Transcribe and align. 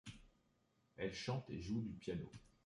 Elle 0.95 1.13
chante 1.13 1.51
et 1.51 1.61
joue 1.61 1.79
du 1.83 1.93
piano. 1.93 2.27